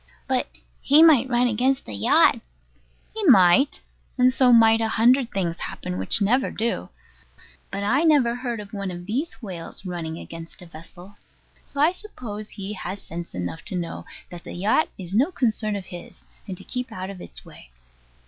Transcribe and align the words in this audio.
But 0.27 0.47
he 0.81 1.03
might 1.03 1.29
run 1.29 1.45
against 1.45 1.85
the 1.85 1.93
yacht. 1.93 2.39
He 3.13 3.23
might: 3.25 3.81
and 4.17 4.33
so 4.33 4.51
might 4.51 4.81
a 4.81 4.87
hundred 4.87 5.31
things 5.31 5.59
happen 5.59 5.99
which 5.99 6.23
never 6.23 6.49
do. 6.49 6.89
But 7.69 7.83
I 7.83 8.01
never 8.03 8.33
heard 8.33 8.59
of 8.59 8.73
one 8.73 8.89
of 8.89 9.05
these 9.05 9.43
whales 9.43 9.85
running 9.85 10.17
against 10.17 10.63
a 10.63 10.65
vessel; 10.65 11.17
so 11.67 11.79
I 11.79 11.91
suppose 11.91 12.49
he 12.49 12.73
has 12.73 12.99
sense 12.99 13.35
enough 13.35 13.63
to 13.65 13.75
know 13.75 14.05
that 14.31 14.43
the 14.43 14.53
yacht 14.53 14.89
is 14.97 15.13
no 15.13 15.31
concern 15.31 15.75
of 15.75 15.85
his, 15.85 16.25
and 16.47 16.57
to 16.57 16.63
keep 16.63 16.91
out 16.91 17.11
of 17.11 17.21
its 17.21 17.45
way. 17.45 17.69